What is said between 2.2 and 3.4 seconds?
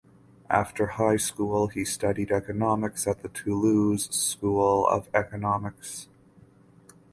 Economics at the